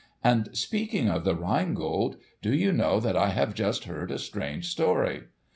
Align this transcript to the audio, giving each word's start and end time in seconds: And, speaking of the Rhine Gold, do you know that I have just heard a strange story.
And, 0.23 0.49
speaking 0.57 1.09
of 1.09 1.25
the 1.25 1.35
Rhine 1.35 1.75
Gold, 1.75 2.17
do 2.41 2.51
you 2.51 2.73
know 2.73 2.99
that 2.99 3.15
I 3.15 3.29
have 3.29 3.53
just 3.53 3.83
heard 3.83 4.09
a 4.09 4.17
strange 4.17 4.67
story. 4.67 5.25